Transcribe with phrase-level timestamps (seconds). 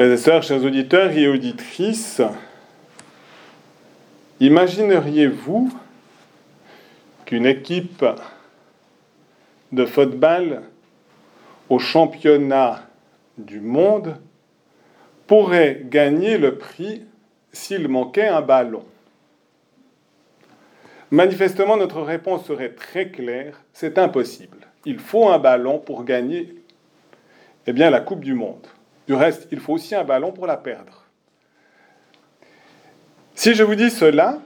[0.00, 2.22] Frères et sœurs, chers auditeurs et auditrices,
[4.40, 5.70] imagineriez-vous
[7.26, 8.02] qu'une équipe
[9.72, 10.62] de football
[11.68, 12.88] au championnat
[13.36, 14.16] du monde
[15.26, 17.04] pourrait gagner le prix
[17.52, 18.86] s'il manquait un ballon?
[21.10, 24.66] Manifestement, notre réponse serait très claire, c'est impossible.
[24.86, 26.54] Il faut un ballon pour gagner
[27.66, 28.66] eh bien, la Coupe du Monde.
[29.10, 31.04] Du reste, il faut aussi un ballon pour la perdre.
[33.34, 34.38] Si je vous dis cela,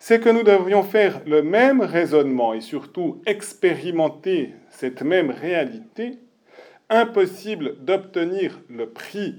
[0.00, 6.18] c'est que nous devrions faire le même raisonnement et surtout expérimenter cette même réalité.
[6.90, 9.38] Impossible d'obtenir le prix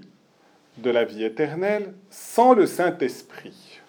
[0.78, 3.82] de la vie éternelle sans le Saint-Esprit.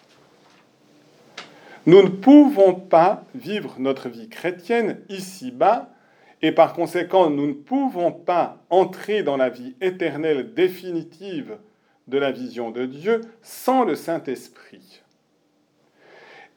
[1.85, 5.89] Nous ne pouvons pas vivre notre vie chrétienne ici-bas
[6.41, 11.57] et par conséquent, nous ne pouvons pas entrer dans la vie éternelle définitive
[12.07, 15.01] de la vision de Dieu sans le Saint-Esprit.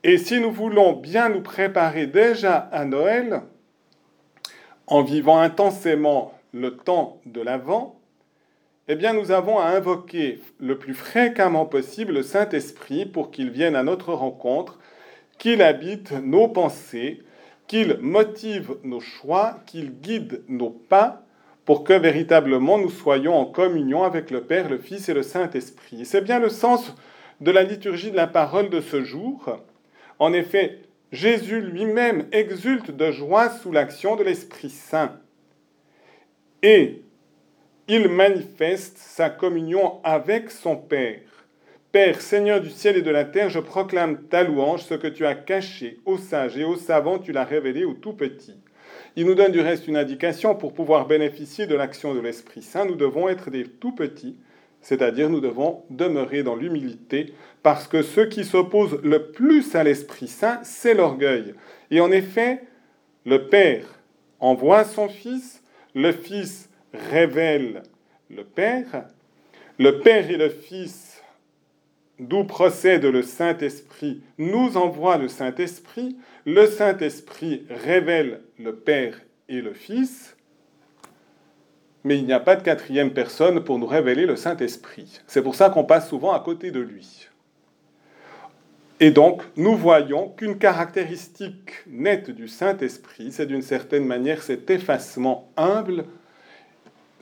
[0.02, 3.42] Et si nous voulons bien nous préparer déjà à Noël,
[4.86, 7.98] en vivant intensément le temps de l'Avent,
[8.86, 13.76] eh bien nous avons à invoquer le plus fréquemment possible le Saint-Esprit pour qu'il vienne
[13.76, 14.78] à notre rencontre,
[15.38, 17.22] qu'il habite nos pensées,
[17.74, 21.24] qu'il motive nos choix, qu'il guide nos pas
[21.64, 26.06] pour que véritablement nous soyons en communion avec le Père, le Fils et le Saint-Esprit.
[26.06, 26.94] C'est bien le sens
[27.40, 29.58] de la liturgie de la parole de ce jour.
[30.20, 35.18] En effet, Jésus lui-même exulte de joie sous l'action de l'Esprit Saint.
[36.62, 37.02] Et
[37.88, 41.22] il manifeste sa communion avec son Père.
[41.94, 45.24] Père, Seigneur du ciel et de la terre, je proclame ta louange, ce que tu
[45.26, 48.58] as caché aux sages et aux savants, tu l'as révélé aux tout petits.
[49.14, 52.84] Il nous donne du reste une indication pour pouvoir bénéficier de l'action de l'Esprit Saint.
[52.84, 54.36] Nous devons être des tout petits,
[54.80, 60.26] c'est-à-dire nous devons demeurer dans l'humilité, parce que ce qui s'oppose le plus à l'Esprit
[60.26, 61.54] Saint, c'est l'orgueil.
[61.92, 62.62] Et en effet,
[63.24, 64.00] le Père
[64.40, 65.62] envoie son Fils,
[65.94, 67.84] le Fils révèle
[68.30, 69.04] le Père,
[69.78, 71.13] le Père et le Fils
[72.18, 76.16] d'où procède le Saint-Esprit, nous envoie le Saint-Esprit,
[76.46, 80.36] le Saint-Esprit révèle le Père et le Fils,
[82.04, 85.20] mais il n'y a pas de quatrième personne pour nous révéler le Saint-Esprit.
[85.26, 87.28] C'est pour ça qu'on passe souvent à côté de lui.
[89.00, 95.50] Et donc, nous voyons qu'une caractéristique nette du Saint-Esprit, c'est d'une certaine manière cet effacement
[95.56, 96.04] humble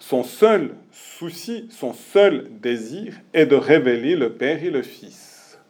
[0.03, 5.61] son seul souci, son seul désir est de révéler le Père et le Fils.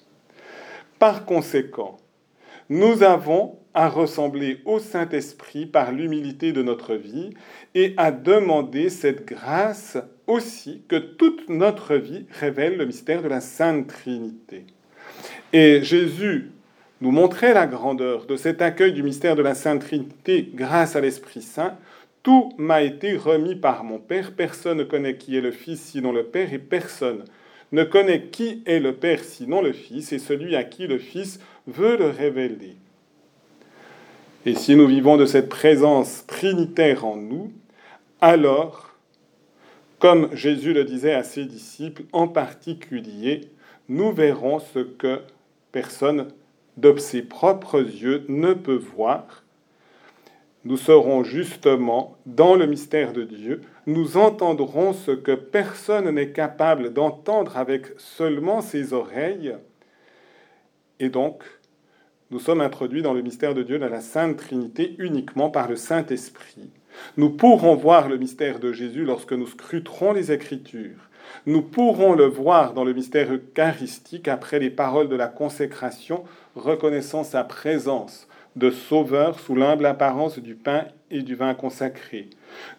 [0.98, 1.98] Par conséquent,
[2.70, 7.34] nous avons à ressembler au Saint-Esprit par l'humilité de notre vie
[7.75, 13.43] et à demander cette grâce aussi que toute notre vie révèle le mystère de la
[13.43, 14.64] Sainte Trinité.
[15.53, 16.53] Et Jésus
[17.03, 21.03] nous montrait la grandeur de cet accueil du mystère de la Sainte Trinité grâce à
[21.03, 21.76] l'Esprit Saint
[22.22, 24.33] tout m'a été remis par mon Père.
[24.33, 27.25] Personne ne connaît qui est le Fils sinon le Père, et personne
[27.72, 31.41] ne connaît qui est le Père sinon le Fils, et celui à qui le Fils
[31.66, 32.77] veut le révéler.
[34.44, 37.53] Et si nous vivons de cette présence trinitaire en nous,
[38.21, 38.91] alors,
[39.99, 43.43] comme Jésus le disait à ses disciples, en particulier,
[43.88, 45.21] nous verrons ce que
[45.71, 46.28] personne
[46.77, 49.41] de ses propres yeux ne peut voir,
[50.65, 56.93] nous serons justement dans le mystère de Dieu, nous entendrons ce que personne n'est capable
[56.93, 59.56] d'entendre avec seulement ses oreilles,
[61.00, 61.43] et donc
[62.31, 65.77] nous sommes introduits dans le mystère de Dieu, dans la Sainte Trinité, uniquement par le
[65.77, 66.71] Saint-Esprit.
[67.17, 71.11] Nous pourrons voir le mystère de Jésus lorsque nous scruterons les Écritures.
[71.47, 76.25] Nous pourrons le voir dans le mystère eucharistique après les paroles de la consécration,
[76.55, 82.28] reconnaissant sa présence de sauveur sous l'humble apparence du pain et du vin consacré.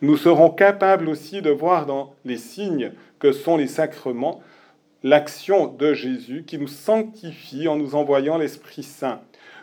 [0.02, 4.42] Nous serons capables aussi de voir dans les signes que sont les sacrements
[5.04, 9.22] l'action de Jésus qui nous sanctifie en nous envoyant l'Esprit Saint.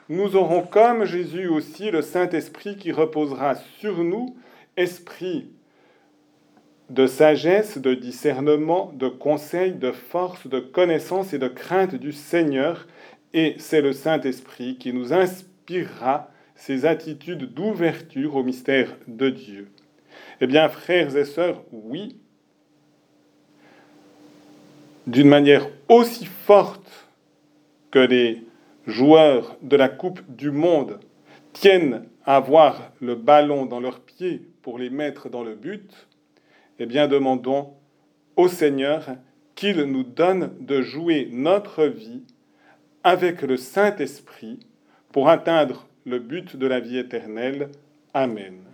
[0.08, 4.36] Nous aurons comme Jésus aussi le Saint-Esprit qui reposera sur nous,
[4.76, 5.48] esprit
[6.90, 12.88] de sagesse, de discernement, de conseil, de force, de connaissance et de crainte du Seigneur.
[13.32, 19.70] Et c'est le Saint-Esprit qui nous inspire inspirera ces attitudes d'ouverture au mystère de Dieu.
[20.40, 22.16] Eh bien, frères et sœurs, oui,
[25.06, 27.08] d'une manière aussi forte
[27.90, 28.44] que les
[28.86, 31.00] joueurs de la Coupe du Monde
[31.52, 36.08] tiennent à avoir le ballon dans leurs pieds pour les mettre dans le but,
[36.78, 37.74] eh bien demandons
[38.36, 39.06] au Seigneur
[39.54, 42.22] qu'il nous donne de jouer notre vie
[43.02, 44.60] avec le Saint-Esprit
[45.12, 47.68] pour atteindre le but de la vie éternelle.
[48.14, 48.69] Amen.